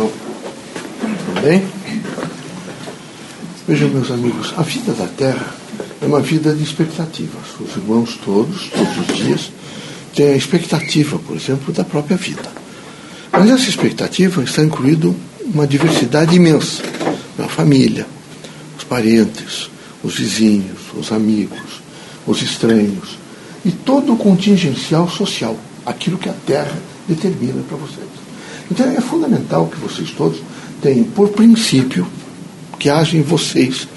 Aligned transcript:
novo. 0.00 0.12
Tudo 1.26 1.40
bem? 1.42 1.62
Vejam, 3.68 3.88
meus 3.90 4.10
amigos, 4.10 4.54
a 4.56 4.62
vida 4.62 4.92
da 4.94 5.06
Terra 5.06 5.54
é 6.00 6.06
uma 6.06 6.20
vida 6.20 6.54
de 6.54 6.62
expectativas. 6.62 7.44
Os 7.60 7.76
irmãos 7.76 8.18
todos, 8.24 8.70
todos 8.70 9.10
os 9.10 9.16
dias, 9.16 9.52
têm 10.14 10.32
a 10.32 10.36
expectativa, 10.36 11.18
por 11.18 11.36
exemplo, 11.36 11.72
da 11.72 11.84
própria 11.84 12.16
vida. 12.16 12.50
Mas 13.30 13.50
essa 13.50 13.68
expectativa 13.68 14.42
está 14.42 14.62
incluída 14.62 15.14
uma 15.44 15.66
diversidade 15.66 16.34
imensa. 16.34 16.82
A 17.38 17.48
família, 17.48 18.06
os 18.76 18.84
parentes, 18.84 19.70
os 20.02 20.16
vizinhos, 20.16 20.78
os 20.94 21.12
amigos, 21.12 21.80
os 22.26 22.42
estranhos 22.42 23.18
e 23.64 23.70
todo 23.70 24.12
o 24.12 24.16
contingencial 24.16 25.08
social, 25.08 25.56
aquilo 25.86 26.18
que 26.18 26.28
a 26.28 26.34
Terra 26.46 26.76
determina 27.08 27.62
para 27.68 27.76
vocês. 27.76 28.29
Então 28.70 28.86
é 28.86 29.00
fundamental 29.00 29.66
que 29.66 29.78
vocês 29.78 30.10
todos 30.10 30.40
tenham, 30.80 31.04
por 31.04 31.28
princípio, 31.30 32.06
que 32.78 32.88
haja 32.88 33.16
em 33.16 33.22
vocês 33.22 33.88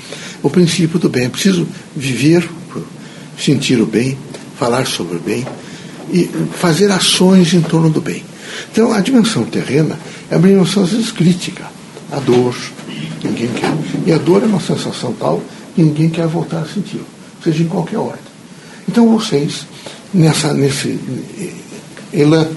o 0.41 0.49
princípio 0.49 0.99
do 0.99 1.09
bem. 1.09 1.25
É 1.25 1.29
preciso 1.29 1.67
viver, 1.95 2.49
sentir 3.37 3.79
o 3.79 3.85
bem, 3.85 4.17
falar 4.57 4.87
sobre 4.87 5.17
o 5.17 5.19
bem 5.19 5.45
e 6.11 6.29
fazer 6.53 6.91
ações 6.91 7.53
em 7.53 7.61
torno 7.61 7.89
do 7.89 8.01
bem. 8.01 8.23
Então 8.71 8.91
a 8.91 8.99
dimensão 8.99 9.43
terrena 9.45 9.97
é 10.29 10.37
uma 10.37 10.47
dimensão 10.47 10.83
às 10.83 10.89
vezes 10.89 11.11
crítica. 11.11 11.65
A 12.11 12.19
dor, 12.19 12.55
ninguém 13.23 13.47
quer. 13.49 13.73
E 14.05 14.11
a 14.11 14.17
dor 14.17 14.43
é 14.43 14.45
uma 14.45 14.59
sensação 14.59 15.13
tal 15.13 15.41
que 15.75 15.81
ninguém 15.81 16.09
quer 16.09 16.27
voltar 16.27 16.59
a 16.59 16.65
sentir, 16.65 17.01
seja 17.43 17.63
em 17.63 17.67
qualquer 17.67 17.97
ordem. 17.97 18.33
Então 18.87 19.17
vocês, 19.17 19.65
nessa, 20.13 20.53
nesse 20.53 20.99
elan 22.11 22.47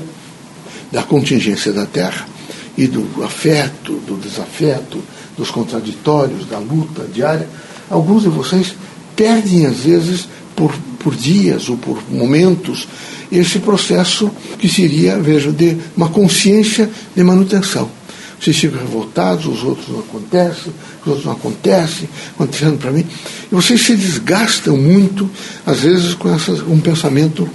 da 0.96 1.02
contingência 1.02 1.74
da 1.74 1.84
Terra 1.84 2.26
e 2.74 2.86
do 2.86 3.22
afeto, 3.22 4.00
do 4.06 4.16
desafeto, 4.16 4.98
dos 5.36 5.50
contraditórios, 5.50 6.46
da 6.46 6.58
luta 6.58 7.04
diária, 7.12 7.46
alguns 7.90 8.22
de 8.22 8.30
vocês 8.30 8.74
perdem, 9.14 9.66
às 9.66 9.76
vezes, 9.80 10.26
por, 10.56 10.74
por 10.98 11.14
dias 11.14 11.68
ou 11.68 11.76
por 11.76 12.02
momentos, 12.10 12.88
esse 13.30 13.58
processo 13.58 14.30
que 14.58 14.70
seria, 14.70 15.18
veja, 15.18 15.52
de 15.52 15.76
uma 15.94 16.08
consciência 16.08 16.88
de 17.14 17.22
manutenção. 17.22 17.90
Vocês 18.40 18.56
ficam 18.56 18.80
revoltados, 18.80 19.44
os 19.44 19.62
outros 19.64 19.88
não 19.88 20.00
acontecem, 20.00 20.72
os 21.02 21.06
outros 21.06 21.26
não 21.26 21.32
acontecem, 21.32 22.08
acontecendo 22.34 22.78
para 22.78 22.90
mim. 22.90 23.04
E 23.52 23.54
vocês 23.54 23.82
se 23.82 23.94
desgastam 23.94 24.78
muito, 24.78 25.28
às 25.66 25.80
vezes, 25.80 26.14
com 26.14 26.34
essas, 26.34 26.62
um 26.62 26.80
pensamento 26.80 27.46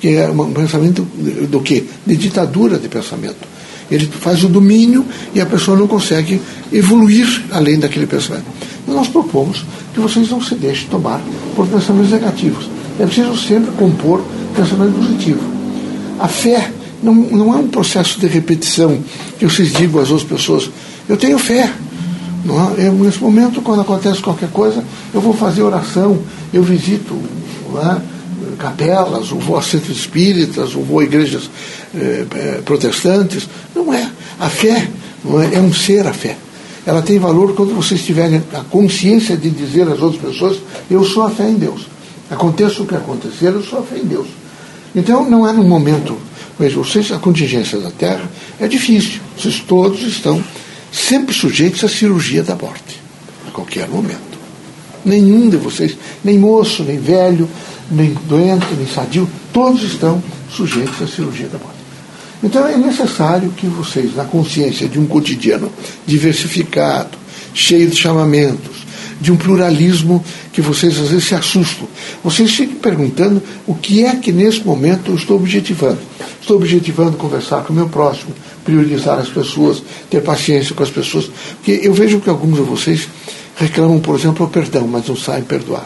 que 0.00 0.16
é 0.16 0.28
um 0.28 0.52
pensamento 0.52 1.06
do 1.48 1.60
quê? 1.60 1.84
De 2.06 2.16
ditadura 2.16 2.78
de 2.78 2.88
pensamento. 2.88 3.48
Ele 3.90 4.06
faz 4.06 4.42
o 4.44 4.48
domínio 4.48 5.04
e 5.34 5.40
a 5.40 5.46
pessoa 5.46 5.76
não 5.76 5.86
consegue 5.86 6.40
evoluir 6.72 7.44
além 7.50 7.78
daquele 7.78 8.06
pensamento. 8.06 8.46
E 8.86 8.90
nós 8.90 9.08
propomos 9.08 9.64
que 9.92 10.00
vocês 10.00 10.30
não 10.30 10.40
se 10.40 10.54
deixem 10.54 10.88
tomar 10.88 11.20
por 11.54 11.66
pensamentos 11.66 12.10
negativos. 12.10 12.68
É 12.98 13.04
preciso 13.04 13.36
sempre 13.36 13.72
compor 13.72 14.22
pensamento 14.54 14.94
positivo. 14.94 15.40
A 16.18 16.28
fé 16.28 16.70
não, 17.02 17.14
não 17.14 17.54
é 17.54 17.56
um 17.56 17.68
processo 17.68 18.20
de 18.20 18.26
repetição 18.26 18.98
que 19.38 19.46
vocês 19.46 19.72
digam 19.72 20.00
às 20.00 20.10
outras 20.10 20.28
pessoas, 20.28 20.70
eu 21.08 21.16
tenho 21.16 21.38
fé. 21.38 21.70
Não 22.44 22.74
é? 22.74 22.86
eu, 22.86 22.92
nesse 22.94 23.20
momento, 23.20 23.60
quando 23.60 23.80
acontece 23.80 24.20
qualquer 24.20 24.50
coisa, 24.50 24.82
eu 25.12 25.20
vou 25.20 25.34
fazer 25.34 25.62
oração, 25.62 26.18
eu 26.52 26.62
visito 26.62 27.14
é? 27.78 28.19
Capelas, 28.60 29.32
ou 29.32 29.40
vou 29.40 29.56
a 29.56 29.62
centros 29.62 29.98
espíritas, 29.98 30.74
ou 30.76 30.84
vou 30.84 31.00
a 31.00 31.04
igrejas 31.04 31.50
eh, 31.94 32.26
eh, 32.34 32.60
protestantes. 32.64 33.48
Não 33.74 33.92
é. 33.92 34.08
A 34.38 34.48
fé 34.48 34.88
é, 35.24 35.56
é 35.56 35.60
um 35.60 35.72
ser 35.72 36.06
a 36.06 36.12
fé. 36.12 36.36
Ela 36.86 37.02
tem 37.02 37.18
valor 37.18 37.54
quando 37.54 37.74
vocês 37.74 38.04
tiverem 38.04 38.42
a 38.54 38.60
consciência 38.60 39.36
de 39.36 39.50
dizer 39.50 39.88
às 39.88 40.00
outras 40.00 40.22
pessoas: 40.22 40.58
Eu 40.90 41.04
sou 41.04 41.22
a 41.22 41.30
fé 41.30 41.48
em 41.48 41.54
Deus. 41.54 41.86
Aconteça 42.30 42.82
o 42.82 42.86
que 42.86 42.94
acontecer, 42.94 43.48
eu 43.48 43.62
sou 43.62 43.80
a 43.80 43.82
fé 43.82 43.98
em 43.98 44.04
Deus. 44.04 44.28
Então, 44.94 45.28
não 45.28 45.46
é 45.46 45.52
no 45.52 45.64
momento. 45.64 46.16
Veja, 46.58 46.76
vocês, 46.76 47.10
a 47.10 47.18
contingência 47.18 47.78
da 47.78 47.90
Terra 47.90 48.28
é 48.60 48.68
difícil. 48.68 49.20
Vocês 49.36 49.60
todos 49.60 50.02
estão 50.02 50.42
sempre 50.92 51.34
sujeitos 51.34 51.82
à 51.84 51.88
cirurgia 51.88 52.42
da 52.42 52.54
morte, 52.54 53.00
a 53.48 53.50
qualquer 53.50 53.88
momento. 53.88 54.38
Nenhum 55.04 55.48
de 55.48 55.56
vocês, 55.56 55.96
nem 56.22 56.38
moço, 56.38 56.84
nem 56.84 56.98
velho, 56.98 57.48
nem 57.90 58.16
doente, 58.28 58.66
nem 58.76 58.86
sadio, 58.86 59.28
todos 59.52 59.82
estão 59.82 60.22
sujeitos 60.50 61.02
à 61.02 61.06
cirurgia 61.06 61.48
da 61.48 61.58
morte. 61.58 61.80
Então 62.42 62.66
é 62.66 62.76
necessário 62.76 63.50
que 63.50 63.66
vocês, 63.66 64.16
na 64.16 64.24
consciência 64.24 64.88
de 64.88 64.98
um 64.98 65.06
cotidiano 65.06 65.70
diversificado, 66.06 67.18
cheio 67.52 67.88
de 67.90 67.96
chamamentos, 67.96 68.86
de 69.20 69.30
um 69.30 69.36
pluralismo 69.36 70.24
que 70.52 70.62
vocês 70.62 70.98
às 70.98 71.08
vezes 71.08 71.24
se 71.24 71.34
assustam. 71.34 71.86
Vocês 72.24 72.50
ficam 72.52 72.76
perguntando 72.76 73.42
o 73.66 73.74
que 73.74 74.04
é 74.04 74.16
que 74.16 74.32
nesse 74.32 74.64
momento 74.64 75.10
eu 75.10 75.14
estou 75.16 75.36
objetivando. 75.36 75.98
Estou 76.40 76.56
objetivando 76.56 77.18
conversar 77.18 77.62
com 77.64 77.72
o 77.72 77.76
meu 77.76 77.88
próximo, 77.88 78.34
priorizar 78.64 79.18
as 79.18 79.28
pessoas, 79.28 79.82
ter 80.08 80.22
paciência 80.22 80.74
com 80.74 80.82
as 80.82 80.90
pessoas. 80.90 81.30
Porque 81.56 81.80
eu 81.82 81.92
vejo 81.92 82.20
que 82.20 82.30
alguns 82.30 82.56
de 82.56 82.62
vocês 82.62 83.08
reclamam, 83.56 84.00
por 84.00 84.18
exemplo, 84.18 84.46
o 84.46 84.48
perdão, 84.48 84.88
mas 84.88 85.06
não 85.06 85.16
sabem 85.16 85.42
perdoar. 85.42 85.84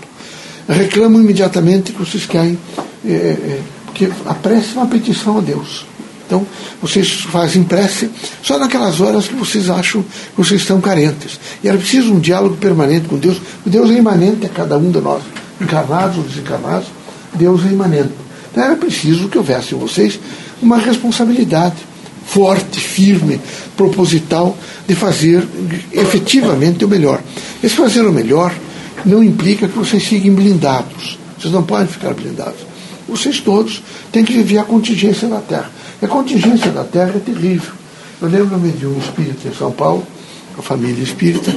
Reclamam 0.68 1.20
imediatamente 1.20 1.92
que 1.92 1.98
vocês 1.98 2.26
querem, 2.26 2.58
é, 3.04 3.10
é, 3.10 3.60
porque 3.84 4.08
a 4.26 4.34
prece 4.34 4.70
é 4.74 4.78
uma 4.78 4.86
petição 4.86 5.38
a 5.38 5.40
Deus. 5.40 5.86
Então, 6.26 6.46
vocês 6.80 7.20
fazem 7.20 7.62
prece 7.62 8.10
só 8.42 8.58
naquelas 8.58 9.00
horas 9.00 9.28
que 9.28 9.34
vocês 9.34 9.68
acham 9.68 10.02
que 10.02 10.36
vocês 10.36 10.62
estão 10.62 10.80
carentes. 10.80 11.38
E 11.62 11.68
era 11.68 11.76
preciso 11.76 12.12
um 12.12 12.18
diálogo 12.18 12.56
permanente 12.56 13.08
com 13.08 13.18
Deus. 13.18 13.36
O 13.64 13.68
Deus 13.68 13.90
é 13.90 13.94
imanente 13.94 14.46
a 14.46 14.48
cada 14.48 14.78
um 14.78 14.90
de 14.90 15.00
nós, 15.00 15.22
encarnados 15.60 16.16
ou 16.16 16.24
desencarnados. 16.24 16.88
Deus 17.34 17.62
é 17.66 17.68
imanente. 17.68 18.12
Então, 18.50 18.64
era 18.64 18.76
preciso 18.76 19.28
que 19.28 19.36
houvesse 19.36 19.74
em 19.74 19.78
vocês 19.78 20.18
uma 20.62 20.78
responsabilidade 20.78 21.76
forte, 22.24 22.80
firme, 22.80 23.38
proposital 23.76 24.56
de 24.88 24.94
fazer 24.94 25.46
efetivamente 25.92 26.84
o 26.84 26.88
melhor. 26.88 27.20
Esse 27.62 27.74
fazer 27.74 28.02
o 28.02 28.12
melhor 28.12 28.52
não 29.04 29.22
implica 29.22 29.68
que 29.68 29.76
vocês 29.76 30.04
fiquem 30.04 30.32
blindados. 30.32 31.18
Vocês 31.38 31.52
não 31.52 31.62
podem 31.62 31.86
ficar 31.86 32.14
blindados. 32.14 32.60
Vocês 33.08 33.40
todos 33.40 33.82
têm 34.10 34.24
que 34.24 34.32
viver 34.32 34.58
a 34.58 34.64
contingência 34.64 35.28
da 35.28 35.40
Terra. 35.40 35.70
E 36.00 36.04
a 36.04 36.08
contingência 36.08 36.70
da 36.70 36.84
Terra 36.84 37.12
é 37.16 37.18
terrível. 37.18 37.72
Eu 38.20 38.28
lembro-me 38.28 38.72
de 38.72 38.86
um 38.86 38.98
espírita 38.98 39.48
em 39.48 39.54
São 39.54 39.70
Paulo, 39.72 40.06
a 40.58 40.62
família 40.62 41.02
espírita, 41.02 41.54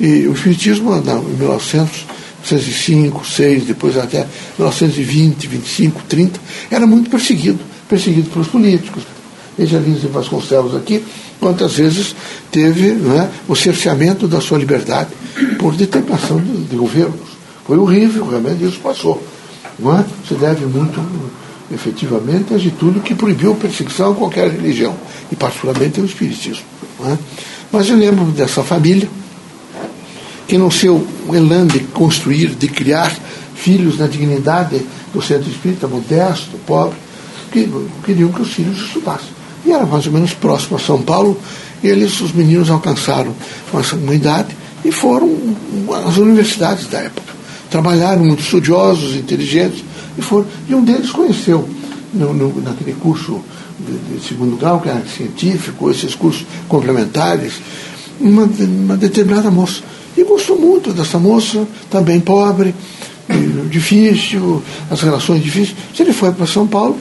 e 0.00 0.26
o 0.26 0.32
espiritismo, 0.32 0.92
em 0.96 1.36
1905, 1.36 3.24
6, 3.24 3.64
depois 3.64 3.96
até 3.96 4.26
1920, 4.58 5.46
25, 5.46 6.02
30, 6.08 6.40
era 6.70 6.86
muito 6.86 7.10
perseguido. 7.10 7.60
Perseguido 7.88 8.30
pelos 8.30 8.48
políticos. 8.48 9.02
Veja 9.60 9.76
Lins 9.78 10.02
Vasconcelos 10.04 10.74
aqui, 10.74 11.04
quantas 11.38 11.74
vezes 11.74 12.16
teve 12.50 12.92
é, 12.92 13.28
o 13.46 13.54
cerceamento 13.54 14.26
da 14.26 14.40
sua 14.40 14.56
liberdade 14.56 15.10
por 15.58 15.74
determinação 15.74 16.40
de, 16.40 16.64
de 16.64 16.76
governos. 16.76 17.28
Foi 17.66 17.76
horrível, 17.76 18.26
realmente 18.26 18.64
isso 18.64 18.78
passou. 18.78 19.22
Não 19.78 19.98
é? 19.98 20.04
Se 20.26 20.32
deve 20.32 20.64
muito, 20.64 21.04
efetivamente, 21.70 22.54
a 22.54 22.58
Getúlio 22.58 23.02
que 23.02 23.14
proibiu 23.14 23.54
perseguição 23.54 24.12
a 24.12 24.14
qualquer 24.14 24.50
religião, 24.50 24.96
e 25.30 25.36
particularmente 25.36 26.00
o 26.00 26.06
Espiritismo. 26.06 26.64
É? 27.04 27.18
Mas 27.70 27.86
eu 27.90 27.98
lembro 27.98 28.24
dessa 28.32 28.62
família, 28.62 29.10
que 30.48 30.56
no 30.56 30.70
seu 30.70 31.06
elan 31.34 31.66
de 31.66 31.80
construir, 31.80 32.54
de 32.54 32.66
criar 32.66 33.14
filhos 33.54 33.98
na 33.98 34.06
dignidade 34.06 34.80
do 35.12 35.20
centro 35.20 35.50
espírita, 35.50 35.86
modesto, 35.86 36.56
pobre, 36.66 36.96
que 37.52 37.70
queriam 38.06 38.32
que 38.32 38.40
os 38.40 38.54
filhos 38.54 38.78
estudassem. 38.78 39.39
E 39.64 39.72
era 39.72 39.84
mais 39.84 40.06
ou 40.06 40.12
menos 40.12 40.32
próximo 40.32 40.76
a 40.76 40.80
São 40.80 41.02
Paulo, 41.02 41.38
e 41.82 41.88
eles, 41.88 42.20
os 42.20 42.32
meninos, 42.32 42.70
alcançaram 42.70 43.34
uma, 43.72 44.14
idade 44.14 44.56
e 44.84 44.92
foram 44.92 45.36
às 46.06 46.16
universidades 46.16 46.86
da 46.88 46.98
época. 46.98 47.34
Trabalharam 47.70 48.24
muito 48.24 48.42
estudiosos, 48.42 49.14
inteligentes, 49.14 49.84
e 50.18 50.22
foram. 50.22 50.46
E 50.68 50.74
um 50.74 50.82
deles 50.82 51.10
conheceu, 51.10 51.68
no, 52.12 52.34
no, 52.34 52.60
naquele 52.60 52.92
curso 52.94 53.40
de, 53.78 54.18
de, 54.18 54.26
segundo 54.26 54.56
grau, 54.56 54.80
que 54.80 54.88
era 54.88 55.02
científico, 55.06 55.90
esses 55.90 56.14
cursos 56.14 56.44
complementares, 56.68 57.54
uma, 58.20 58.44
uma 58.44 58.96
determinada 58.96 59.50
moça. 59.50 59.82
E 60.16 60.24
gostou 60.24 60.58
muito 60.58 60.92
dessa 60.92 61.18
moça, 61.18 61.66
também 61.88 62.20
pobre, 62.20 62.74
difícil, 63.70 64.62
as 64.90 65.00
relações 65.00 65.42
difíceis. 65.42 65.76
Ele 65.98 66.12
foi 66.12 66.32
para 66.32 66.46
São 66.46 66.66
Paulo, 66.66 66.98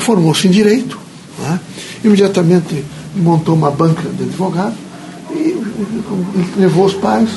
formou-se 0.00 0.46
em 0.46 0.50
Direito, 0.50 0.98
né? 1.38 1.58
Imediatamente 2.04 2.84
montou 3.16 3.54
uma 3.54 3.70
banca 3.70 4.02
de 4.02 4.24
advogado 4.24 4.74
e 5.30 5.56
levou 6.56 6.84
os 6.84 6.94
pais, 6.94 7.28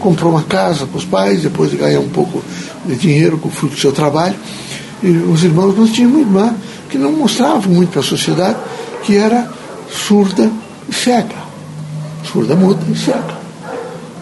comprou 0.00 0.32
uma 0.32 0.42
casa 0.42 0.86
para 0.86 0.98
os 0.98 1.04
pais, 1.04 1.42
depois 1.42 1.70
de 1.70 1.76
ganhar 1.76 2.00
um 2.00 2.08
pouco 2.08 2.42
de 2.84 2.96
dinheiro 2.96 3.38
com 3.38 3.48
o 3.48 3.52
fruto 3.52 3.74
do 3.74 3.80
seu 3.80 3.92
trabalho. 3.92 4.34
E 5.02 5.08
os 5.08 5.44
irmãos, 5.44 5.76
nós 5.76 5.90
tínhamos 5.90 6.16
uma 6.16 6.26
irmã 6.26 6.56
que 6.88 6.98
não 6.98 7.12
mostrava 7.12 7.68
muito 7.68 7.90
para 7.90 8.00
a 8.00 8.04
sociedade, 8.04 8.56
que 9.04 9.16
era 9.16 9.48
surda 9.90 10.50
e 10.88 10.94
cega. 10.94 11.36
surda-muda 12.32 12.80
e 12.90 12.96
cega. 12.96 13.38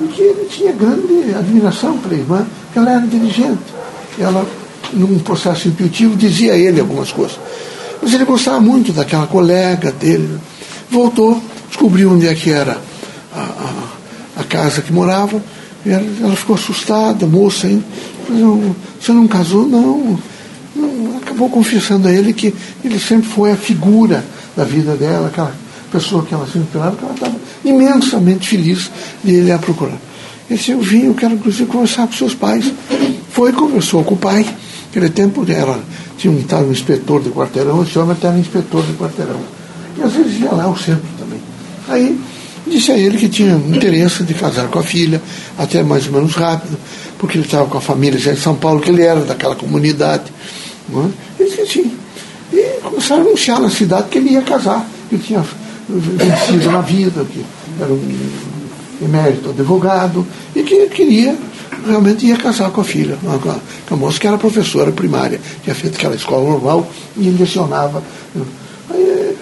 E 0.01 0.07
que 0.09 0.23
ele 0.23 0.47
tinha 0.51 0.73
grande 0.73 1.35
admiração 1.35 1.97
pela 1.99 2.15
irmã, 2.15 2.47
porque 2.65 2.79
ela 2.79 2.93
era 2.93 3.05
inteligente. 3.05 3.63
Ela, 4.19 4.45
num 4.93 5.19
processo 5.21 5.69
intuitivo, 5.69 6.17
dizia 6.17 6.53
a 6.53 6.57
ele 6.57 6.81
algumas 6.81 7.13
coisas. 7.13 7.39
Mas 8.03 8.13
ele 8.15 8.25
gostava 8.25 8.61
muito 8.61 8.93
daquela 8.93 9.27
colega 9.27 9.93
dele. 9.93 10.39
Voltou, 10.91 11.43
descobriu 11.69 12.13
onde 12.13 12.27
é 12.27 12.35
que 12.35 12.51
era 12.51 12.79
a, 13.35 13.41
a, 13.41 14.41
a 14.41 14.45
casa 14.45 14.83
que 14.83 14.93
morava. 14.93 15.43
Ela, 15.85 16.05
ela, 16.21 16.37
ficou 16.37 16.57
assustada, 16.57 17.27
moça 17.27 17.67
ainda. 17.67 17.85
Você 19.01 19.13
não 19.13 19.27
casou? 19.29 19.67
Não. 19.67 20.19
não. 20.75 21.17
Acabou 21.19 21.49
confessando 21.49 22.09
a 22.09 22.13
ele 22.13 22.33
que 22.33 22.55
ele 22.85 22.99
sempre 22.99 23.29
foi 23.29 23.53
a 23.53 23.57
figura 23.57 24.25
da 24.57 24.65
vida 24.65 24.95
dela, 24.97 25.29
aquela 25.29 25.55
pessoa 25.93 26.25
que 26.25 26.35
ela 26.35 26.47
se 26.47 26.59
esperava, 26.59 26.97
que 26.97 27.05
ela 27.05 27.15
estava 27.15 27.37
imensamente 27.65 28.49
feliz 28.49 28.91
de 29.23 29.35
ele 29.35 29.53
a 29.53 29.59
procurar. 29.59 29.99
Ele 30.49 30.59
disse, 30.59 30.71
eu 30.71 30.81
vim, 30.81 31.07
eu 31.07 31.15
quero 31.15 31.35
inclusive 31.35 31.67
conversar 31.67 32.07
com 32.07 32.13
seus 32.13 32.35
pais. 32.35 32.73
Foi, 33.31 33.53
conversou 33.53 34.05
com 34.05 34.15
o 34.15 34.19
pai. 34.19 34.47
Naquele 34.87 35.11
tempo 35.11 35.45
ela 35.49 35.79
tinha 36.17 36.33
um 36.33 36.43
tal 36.43 36.65
inspetor 36.71 37.23
de 37.23 37.31
quarteirão, 37.31 37.83
esse 37.83 37.99
homem 37.99 38.13
até 38.13 38.29
era 38.29 38.39
inspetor 38.39 38.83
de 38.85 38.93
quarteirão. 38.95 39.41
E 39.99 40.03
às 40.03 40.13
vezes 40.13 40.41
ia 40.41 40.53
lá 40.53 40.65
ao 40.65 40.77
centro 40.77 41.07
também. 41.19 41.41
Aí 41.89 42.19
disse 42.67 42.91
a 42.91 42.99
ele 42.99 43.17
que 43.17 43.29
tinha 43.29 43.55
interesse 43.55 44.25
de 44.25 44.35
casar 44.35 44.69
com 44.69 44.79
a 44.79 44.83
filha, 44.83 45.23
até 45.57 45.83
mais 45.83 46.07
ou 46.07 46.13
menos 46.13 46.35
rápido, 46.35 46.77
porque 47.19 47.39
ele 47.39 47.45
estava 47.45 47.67
com 47.67 47.79
a 47.79 47.81
família 47.81 48.19
já 48.19 48.33
em 48.33 48.37
São 48.37 48.55
Paulo, 48.55 48.81
que 48.81 48.91
ele 48.91 49.03
era 49.03 49.21
daquela 49.21 49.55
comunidade. 49.55 50.25
Não 50.89 51.05
é? 51.05 51.09
Ele 51.39 51.49
disse 51.51 51.63
que 51.63 51.73
sim. 51.73 51.93
E 52.53 52.81
começaram 52.83 53.23
a 53.23 53.27
anunciar 53.27 53.61
na 53.61 53.71
cidade 53.71 54.09
que 54.11 54.19
ele 54.19 54.31
ia 54.31 54.43
casar, 54.43 54.87
que 55.09 55.19
tinha 55.19 55.45
vencido 55.89 56.71
na 56.71 56.81
vida, 56.81 57.25
que 57.25 57.45
era 57.81 57.93
um 57.93 58.19
emérito 59.03 59.51
advogado, 59.51 60.27
e 60.55 60.63
que 60.63 60.87
queria, 60.89 61.37
realmente 61.87 62.27
ia 62.27 62.37
casar 62.37 62.71
com 62.71 62.81
a 62.81 62.85
filha, 62.85 63.19
com 63.87 63.95
a 63.95 63.97
moça 63.97 64.19
que 64.19 64.27
era 64.27 64.37
professora 64.37 64.93
primária, 64.93 65.41
tinha 65.63 65.75
feito 65.75 65.97
aquela 65.97 66.15
escola 66.15 66.49
normal 66.51 66.87
e 67.17 67.29
ele 67.29 67.39
lecionava. 67.39 68.03
Aí, 68.91 69.37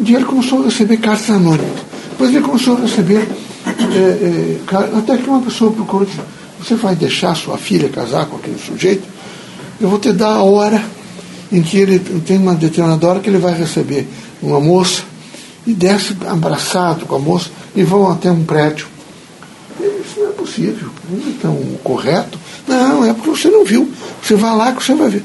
um 0.00 0.02
dia 0.02 0.16
ele 0.16 0.24
começou 0.24 0.62
a 0.62 0.64
receber 0.64 0.96
cartas 0.98 1.30
anônimas. 1.30 1.80
Depois 2.10 2.30
ele 2.30 2.40
começou 2.40 2.76
a 2.76 2.80
receber, 2.80 3.28
é, 3.66 3.98
é, 3.98 4.58
até 4.98 5.16
que 5.16 5.28
uma 5.28 5.40
pessoa 5.40 5.72
procurou, 5.72 6.06
você 6.58 6.74
vai 6.74 6.94
deixar 6.94 7.34
sua 7.34 7.58
filha 7.58 7.88
casar 7.88 8.26
com 8.26 8.36
aquele 8.36 8.58
sujeito? 8.58 9.02
Eu 9.80 9.88
vou 9.88 9.98
te 9.98 10.12
dar 10.12 10.34
a 10.34 10.42
hora 10.42 10.82
em 11.52 11.62
que 11.62 11.76
ele 11.76 11.98
tem 11.98 12.38
uma 12.38 12.54
determinada 12.54 13.06
hora 13.06 13.20
que 13.20 13.28
ele 13.28 13.38
vai 13.38 13.54
receber 13.54 14.06
uma 14.42 14.60
moça 14.60 15.02
e 15.66 15.72
desce 15.72 16.16
abraçado 16.26 17.06
com 17.06 17.16
a 17.16 17.18
moça 17.18 17.50
e 17.74 17.82
vão 17.82 18.10
até 18.10 18.30
um 18.30 18.44
prédio. 18.44 18.93
Possível, 20.54 20.88
não 21.10 21.18
é 21.18 21.32
tão 21.42 21.56
correto. 21.82 22.38
Não, 22.68 23.04
é 23.04 23.12
porque 23.12 23.30
você 23.30 23.48
não 23.48 23.64
viu. 23.64 23.90
Você 24.22 24.36
vai 24.36 24.56
lá 24.56 24.72
que 24.72 24.84
você 24.84 24.94
vai 24.94 25.08
ver. 25.08 25.24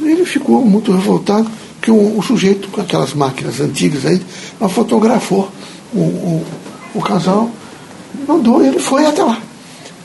Ele 0.00 0.24
ficou 0.24 0.64
muito 0.64 0.92
revoltado 0.92 1.50
que 1.82 1.90
o, 1.90 2.18
o 2.18 2.22
sujeito 2.22 2.68
com 2.68 2.80
aquelas 2.80 3.14
máquinas 3.14 3.60
antigas 3.60 4.06
aí 4.06 4.20
fotografou 4.70 5.50
o, 5.92 5.98
o, 5.98 6.46
o 6.94 7.02
casal, 7.02 7.50
mandou, 8.28 8.64
ele 8.64 8.78
foi 8.78 9.04
até 9.04 9.24
lá. 9.24 9.40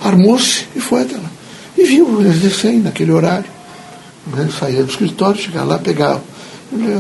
Armou-se 0.01 0.65
e 0.75 0.79
foi 0.79 1.03
até 1.03 1.15
lá. 1.15 1.29
E 1.77 1.83
viu 1.83 2.19
eles 2.19 2.39
descerem 2.39 2.79
naquele 2.79 3.11
horário. 3.11 3.45
Ele 4.35 4.51
saía 4.51 4.83
do 4.83 4.89
escritório, 4.89 5.39
chegava 5.39 5.65
lá, 5.65 5.77
pegava. 5.77 6.23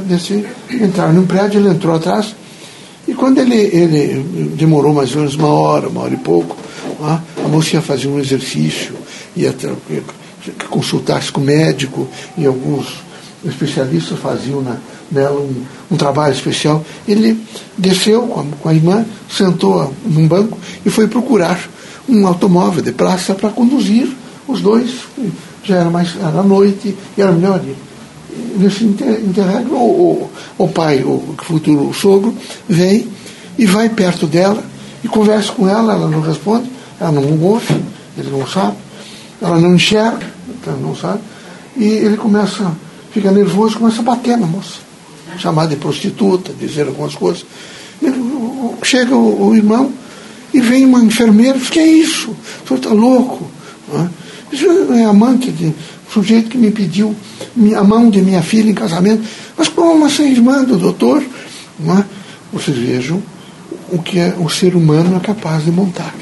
Descer, 0.05 0.55
entraram 0.71 1.13
num 1.13 1.25
prédio, 1.25 1.59
ele 1.59 1.69
entrou 1.69 1.95
atrás, 1.95 2.33
e 3.07 3.13
quando 3.13 3.39
ele, 3.39 3.55
ele 3.55 4.49
demorou 4.55 4.93
mais 4.93 5.11
ou 5.11 5.17
menos 5.17 5.35
uma 5.35 5.47
hora, 5.47 5.89
uma 5.89 6.01
hora 6.01 6.13
e 6.13 6.17
pouco, 6.17 6.55
a 7.01 7.19
moça 7.49 7.75
ia 7.75 7.81
fazer 7.81 8.07
um 8.07 8.19
exercício, 8.19 8.93
ia 9.35 9.53
consultar-se 10.69 11.31
com 11.31 11.41
o 11.41 11.43
médico, 11.43 12.07
e 12.37 12.45
alguns 12.45 12.87
especialistas 13.45 14.19
faziam 14.19 14.61
na, 14.61 14.77
nela 15.11 15.39
um, 15.39 15.63
um, 15.91 15.97
trabalho 15.97 16.33
especial. 16.33 16.83
Ele 17.07 17.39
desceu 17.77 18.23
com 18.23 18.39
a, 18.39 18.43
com 18.61 18.69
a 18.69 18.73
irmã, 18.73 19.05
sentou 19.29 19.93
num 20.05 20.27
banco 20.27 20.57
e 20.85 20.89
foi 20.89 21.07
procurar 21.07 21.59
um 22.07 22.25
automóvel 22.27 22.81
de 22.81 22.91
praça 22.91 23.33
para 23.33 23.49
conduzir 23.49 24.09
os 24.47 24.61
dois. 24.61 24.91
Já 25.63 25.77
era 25.77 25.89
mais 25.89 26.15
era 26.15 26.43
noite 26.43 26.95
e 27.17 27.21
era 27.21 27.31
melhor 27.31 27.61
ir 27.63 27.89
nesse 28.57 28.83
interregno, 28.83 29.75
o, 29.75 30.29
o, 30.57 30.63
o 30.63 30.67
pai, 30.67 31.03
o 31.03 31.35
futuro 31.43 31.93
sogro, 31.93 32.35
vem 32.67 33.07
e 33.57 33.65
vai 33.65 33.89
perto 33.89 34.27
dela 34.27 34.63
e 35.03 35.07
conversa 35.07 35.51
com 35.51 35.67
ela, 35.67 35.93
ela 35.93 36.07
não 36.07 36.21
responde, 36.21 36.69
ela 36.99 37.11
não 37.11 37.41
ouve, 37.41 37.73
ele 38.17 38.29
não 38.29 38.45
sabe, 38.47 38.77
ela 39.41 39.57
não 39.59 39.75
enxerga, 39.75 40.25
ela 40.65 40.77
não 40.77 40.95
sabe, 40.95 41.21
e 41.77 41.85
ele 41.85 42.17
começa, 42.17 42.71
fica 43.11 43.31
nervoso, 43.31 43.79
começa 43.79 44.01
a 44.01 44.03
bater 44.03 44.37
na 44.37 44.45
moça, 44.45 44.79
chamar 45.37 45.67
de 45.67 45.75
prostituta, 45.75 46.51
dizer 46.53 46.87
algumas 46.87 47.15
coisas. 47.15 47.45
Chega 48.83 49.15
o, 49.15 49.49
o 49.49 49.55
irmão 49.55 49.91
e 50.53 50.59
vem 50.61 50.85
uma 50.85 51.03
enfermeira 51.03 51.57
diz, 51.57 51.69
que 51.69 51.79
é 51.79 51.87
isso? 51.87 52.31
O 52.31 52.67
senhor 52.67 52.77
está 52.77 52.89
louco? 52.89 53.49
Isso 54.51 54.65
é 54.93 55.05
amante 55.05 55.51
de 55.51 55.73
sujeito 56.11 56.49
que 56.49 56.57
me 56.57 56.71
pediu 56.71 57.15
a 57.77 57.83
mão 57.83 58.09
de 58.09 58.21
minha 58.21 58.41
filha 58.41 58.71
em 58.71 58.73
casamento. 58.73 59.23
Mas 59.57 59.67
como 59.67 60.07
é 60.07 60.21
irmã 60.21 60.63
do 60.63 60.77
doutor? 60.77 61.23
Não 61.79 61.99
é? 61.99 62.05
Vocês 62.51 62.77
vejam 62.77 63.21
o 63.91 63.99
que 63.99 64.19
é, 64.19 64.35
o 64.37 64.49
ser 64.49 64.75
humano 64.75 65.15
é 65.15 65.19
capaz 65.19 65.63
de 65.65 65.71
montar. 65.71 66.13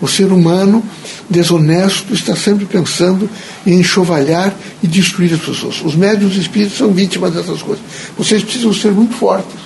O 0.00 0.06
ser 0.06 0.32
humano 0.32 0.82
desonesto 1.28 2.14
está 2.14 2.36
sempre 2.36 2.64
pensando 2.66 3.28
em 3.66 3.80
enxovalhar 3.80 4.54
e 4.82 4.86
destruir 4.86 5.34
as 5.34 5.40
pessoas. 5.40 5.82
Os 5.84 5.94
médios 5.94 6.36
espíritos 6.36 6.78
são 6.78 6.92
vítimas 6.92 7.34
dessas 7.34 7.62
coisas. 7.62 7.84
Vocês 8.16 8.42
precisam 8.42 8.72
ser 8.72 8.92
muito 8.92 9.14
fortes, 9.14 9.56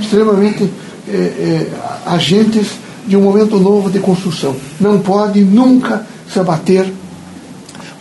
extremamente 0.00 0.68
é, 1.08 1.12
é, 1.12 1.70
agentes 2.06 2.66
de 3.06 3.16
um 3.16 3.22
momento 3.22 3.58
novo 3.58 3.90
de 3.90 3.98
construção. 4.00 4.54
Não 4.80 4.98
pode 4.98 5.40
nunca 5.40 6.06
se 6.30 6.38
abater 6.38 6.92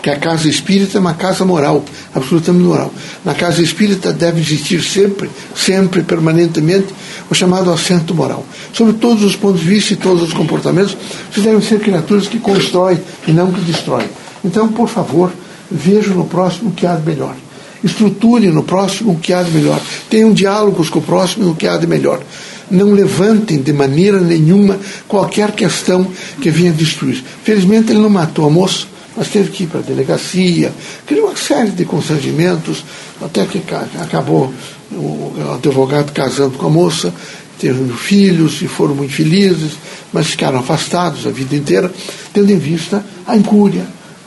que 0.01 0.09
a 0.11 0.19
casa 0.19 0.47
espírita 0.47 0.97
é 0.97 1.01
uma 1.01 1.15
casa 1.15 1.43
moral, 1.43 1.83
absolutamente 2.15 2.63
moral. 2.63 2.93
Na 3.25 3.33
casa 3.33 3.61
espírita 3.61 4.13
deve 4.13 4.39
existir 4.39 4.81
sempre, 4.81 5.29
sempre, 5.55 6.01
permanentemente, 6.01 6.93
o 7.29 7.35
chamado 7.35 7.71
assento 7.71 8.13
moral. 8.13 8.45
Sobre 8.73 8.93
todos 8.93 9.23
os 9.23 9.35
pontos 9.35 9.61
de 9.61 9.67
vista 9.67 9.93
e 9.93 9.97
todos 9.97 10.23
os 10.23 10.33
comportamentos, 10.33 10.97
vocês 11.31 11.45
devem 11.45 11.61
ser 11.61 11.79
criaturas 11.79 12.27
que 12.27 12.39
constroem 12.39 12.99
e 13.27 13.31
não 13.31 13.51
que 13.51 13.61
destroem. 13.61 14.07
Então, 14.43 14.67
por 14.69 14.87
favor, 14.87 15.31
vejam 15.69 16.15
no 16.15 16.25
próximo 16.25 16.69
o 16.69 16.73
que 16.73 16.85
há 16.85 16.95
de 16.95 17.05
melhor. 17.05 17.35
Estruture 17.83 18.47
no 18.47 18.63
próximo 18.63 19.13
o 19.13 19.19
que 19.19 19.33
há 19.33 19.43
de 19.43 19.51
melhor. 19.51 19.79
Tenham 20.09 20.33
diálogos 20.33 20.89
com 20.89 20.99
o 20.99 21.01
próximo 21.01 21.51
o 21.51 21.55
que 21.55 21.67
há 21.67 21.77
de 21.77 21.85
melhor. 21.85 22.21
Não 22.69 22.91
levantem 22.91 23.61
de 23.61 23.71
maneira 23.71 24.19
nenhuma 24.19 24.77
qualquer 25.07 25.51
questão 25.51 26.07
que 26.41 26.49
venha 26.49 26.71
destruir. 26.71 27.23
Felizmente 27.43 27.91
ele 27.91 27.99
não 27.99 28.09
matou 28.09 28.45
a 28.45 28.49
moça, 28.49 28.87
mas 29.15 29.29
teve 29.29 29.49
que 29.49 29.63
ir 29.63 29.67
para 29.67 29.79
a 29.79 29.83
delegacia, 29.83 30.71
criou 31.05 31.27
uma 31.27 31.35
série 31.35 31.71
de 31.71 31.85
constrangimentos, 31.85 32.83
até 33.21 33.45
que 33.45 33.63
acabou 33.99 34.53
o 34.91 35.33
advogado 35.55 36.11
casando 36.11 36.57
com 36.57 36.67
a 36.67 36.69
moça, 36.69 37.13
teve 37.59 37.91
filhos 37.93 38.61
e 38.61 38.67
foram 38.67 38.95
muito 38.95 39.13
felizes, 39.13 39.73
mas 40.13 40.27
ficaram 40.27 40.59
afastados 40.59 41.25
a 41.25 41.31
vida 41.31 41.55
inteira, 41.55 41.91
tendo 42.33 42.51
em 42.51 42.57
vista 42.57 43.03
a 43.25 43.35
incúria, 43.35 43.85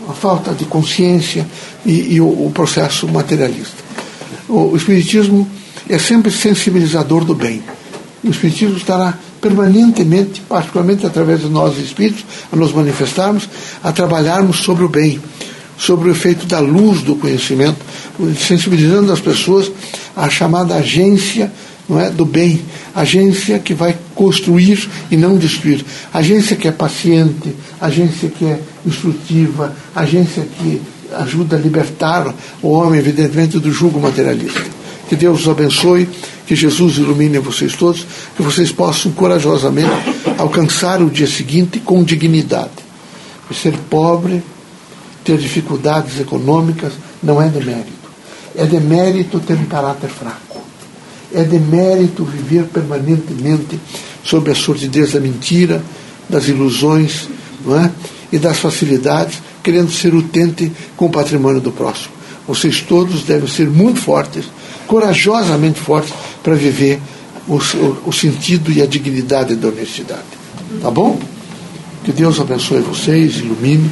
a 0.08 0.12
falta 0.12 0.52
de 0.52 0.64
consciência 0.64 1.46
e, 1.84 2.14
e 2.14 2.20
o, 2.20 2.26
o, 2.26 2.50
processo 2.52 3.06
materialista. 3.08 3.82
O, 4.48 4.72
o 4.72 4.76
Espiritismo 4.76 5.48
é 5.88 5.98
sempre 5.98 6.30
sensibilizador 6.30 7.24
do 7.24 7.34
bem. 7.34 7.62
O 8.22 8.30
Espiritismo 8.30 8.76
estará 8.76 9.16
permanentemente, 9.40 10.42
particularmente 10.42 11.06
através 11.06 11.40
de 11.40 11.48
nós 11.48 11.78
espíritos, 11.78 12.24
a 12.52 12.56
nos 12.56 12.72
manifestarmos, 12.72 13.48
a 13.82 13.90
trabalharmos 13.90 14.58
sobre 14.58 14.84
o 14.84 14.88
bem, 14.88 15.20
sobre 15.78 16.10
o 16.10 16.12
efeito 16.12 16.44
da 16.44 16.60
luz 16.60 17.00
do 17.00 17.16
conhecimento, 17.16 17.78
sensibilizando 18.38 19.10
as 19.10 19.20
pessoas 19.20 19.72
à 20.20 20.28
chamada 20.28 20.74
agência 20.74 21.50
não 21.88 21.98
é, 21.98 22.08
do 22.08 22.24
bem, 22.24 22.62
agência 22.94 23.58
que 23.58 23.74
vai 23.74 23.96
construir 24.14 24.88
e 25.10 25.16
não 25.16 25.36
destruir, 25.36 25.84
agência 26.12 26.54
que 26.54 26.68
é 26.68 26.72
paciente, 26.72 27.52
agência 27.80 28.28
que 28.28 28.44
é 28.44 28.60
instrutiva, 28.86 29.74
agência 29.94 30.44
que 30.44 30.80
ajuda 31.18 31.56
a 31.56 31.58
libertar 31.58 32.32
o 32.62 32.68
homem, 32.68 33.00
evidentemente, 33.00 33.58
do 33.58 33.72
jugo 33.72 33.98
materialista. 33.98 34.62
Que 35.08 35.16
Deus 35.16 35.40
os 35.40 35.48
abençoe 35.48 36.08
que 36.46 36.54
Jesus 36.54 36.98
ilumine 36.98 37.38
vocês 37.38 37.74
todos, 37.74 38.06
que 38.36 38.42
vocês 38.42 38.70
possam 38.70 39.10
corajosamente 39.10 39.90
alcançar 40.38 41.02
o 41.02 41.10
dia 41.10 41.26
seguinte 41.26 41.80
com 41.80 42.04
dignidade. 42.04 42.70
E 43.50 43.54
ser 43.54 43.76
pobre, 43.90 44.40
ter 45.24 45.38
dificuldades 45.38 46.20
econômicas, 46.20 46.92
não 47.20 47.42
é 47.42 47.48
demérito. 47.48 47.99
É 48.56 48.64
demérito 48.64 49.40
ter 49.40 49.54
um 49.54 49.66
caráter 49.66 50.10
fraco. 50.10 50.60
É 51.32 51.44
demérito 51.44 52.24
viver 52.24 52.64
permanentemente 52.64 53.78
sobre 54.24 54.50
a 54.52 54.54
sordidez 54.54 55.12
da 55.12 55.20
mentira, 55.20 55.82
das 56.28 56.48
ilusões 56.48 57.28
é? 57.68 57.90
e 58.32 58.38
das 58.38 58.58
facilidades, 58.58 59.40
querendo 59.62 59.90
ser 59.90 60.14
utente 60.14 60.70
com 60.96 61.06
o 61.06 61.10
patrimônio 61.10 61.60
do 61.60 61.72
próximo. 61.72 62.12
Vocês 62.46 62.80
todos 62.80 63.22
devem 63.22 63.48
ser 63.48 63.68
muito 63.68 64.00
fortes, 64.00 64.44
corajosamente 64.86 65.78
fortes, 65.78 66.12
para 66.42 66.54
viver 66.54 67.00
o, 67.46 67.56
o, 67.56 68.02
o 68.06 68.12
sentido 68.12 68.72
e 68.72 68.82
a 68.82 68.86
dignidade 68.86 69.54
da 69.54 69.68
honestidade. 69.68 70.22
Tá 70.80 70.90
bom? 70.90 71.18
Que 72.04 72.12
Deus 72.12 72.40
abençoe 72.40 72.80
vocês, 72.80 73.38
ilumine. 73.38 73.90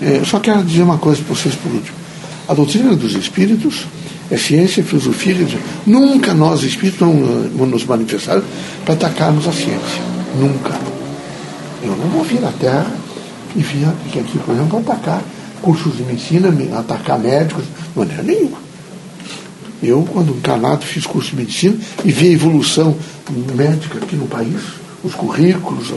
É, 0.00 0.18
eu 0.18 0.24
só 0.24 0.38
quero 0.38 0.62
dizer 0.62 0.82
uma 0.82 0.98
coisa 0.98 1.22
para 1.22 1.34
vocês 1.34 1.54
por 1.54 1.72
último. 1.72 2.03
A 2.46 2.52
doutrina 2.52 2.94
dos 2.94 3.14
espíritos 3.14 3.86
é 4.30 4.36
ciência 4.36 4.80
e 4.80 4.84
filosofia. 4.84 5.34
Nunca 5.86 6.34
nós, 6.34 6.62
espíritos, 6.62 7.00
vamos 7.00 7.70
nos 7.70 7.86
manifestar 7.86 8.42
para 8.84 8.94
atacarmos 8.94 9.48
a 9.48 9.52
ciência. 9.52 10.02
Nunca. 10.38 10.78
Eu 11.82 11.96
não 11.96 12.08
vou 12.08 12.22
vir 12.24 12.44
à 12.44 12.52
Terra 12.52 12.92
e 13.56 13.62
vir 13.62 13.86
aqui, 13.86 14.38
por 14.38 14.54
exemplo, 14.54 14.82
para 14.82 14.94
atacar 14.94 15.22
cursos 15.62 15.96
de 15.96 16.02
medicina, 16.02 16.52
atacar 16.78 17.18
médicos, 17.18 17.64
de 17.64 17.98
maneira 17.98 18.22
nenhuma. 18.22 18.58
Eu, 19.82 20.02
quando 20.02 20.36
encarnado, 20.36 20.84
fiz 20.84 21.06
curso 21.06 21.30
de 21.30 21.36
medicina 21.36 21.76
e 22.04 22.12
vi 22.12 22.28
a 22.28 22.32
evolução 22.32 22.96
médica 23.54 23.98
aqui 23.98 24.16
no 24.16 24.26
país, 24.26 24.60
os 25.02 25.14
currículos, 25.14 25.92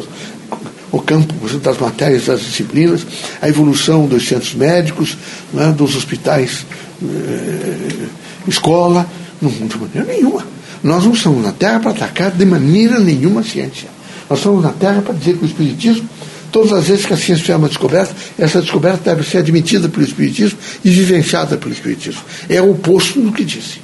o 0.91 1.01
campo 1.01 1.33
das 1.59 1.77
matérias, 1.77 2.25
das 2.25 2.41
disciplinas, 2.41 3.05
a 3.41 3.49
evolução 3.49 4.05
dos 4.05 4.27
centros 4.27 4.53
médicos, 4.53 5.17
né, 5.53 5.73
dos 5.77 5.95
hospitais, 5.95 6.65
eh, 7.03 8.07
escola, 8.47 9.07
não, 9.41 9.49
de 9.49 9.77
maneira 9.77 10.13
nenhuma. 10.13 10.45
Nós 10.83 11.03
não 11.03 11.13
estamos 11.13 11.43
na 11.43 11.51
Terra 11.51 11.79
para 11.79 11.91
atacar 11.91 12.31
de 12.31 12.45
maneira 12.45 12.99
nenhuma 12.99 13.41
a 13.41 13.43
ciência. 13.43 13.89
Nós 14.29 14.39
estamos 14.39 14.63
na 14.63 14.71
Terra 14.71 15.01
para 15.01 15.13
dizer 15.13 15.37
que 15.37 15.43
o 15.43 15.47
Espiritismo, 15.47 16.07
todas 16.51 16.71
as 16.71 16.87
vezes 16.87 17.05
que 17.05 17.13
a 17.13 17.17
ciência 17.17 17.43
fizer 17.43 17.55
uma 17.55 17.67
descoberta, 17.67 18.15
essa 18.37 18.61
descoberta 18.61 19.13
deve 19.13 19.29
ser 19.29 19.39
admitida 19.39 19.89
pelo 19.89 20.05
Espiritismo 20.05 20.57
e 20.83 20.89
vivenciada 20.89 21.57
pelo 21.57 21.73
Espiritismo. 21.73 22.21
É 22.47 22.61
o 22.61 22.71
oposto 22.71 23.19
do 23.21 23.31
que 23.31 23.43
disse. 23.43 23.81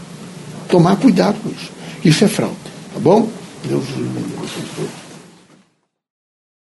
Tomar 0.69 0.95
cuidado 0.95 1.36
com 1.43 1.50
isso. 1.50 1.72
Isso 2.03 2.24
é 2.24 2.27
fraude. 2.27 2.55
Tá 2.93 3.00
bom? 3.00 3.29
Deus. 3.67 3.83